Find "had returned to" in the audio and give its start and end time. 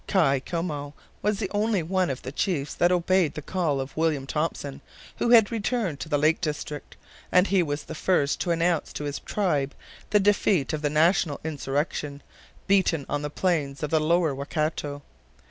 5.29-6.09